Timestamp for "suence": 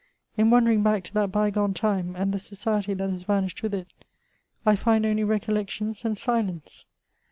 6.17-6.85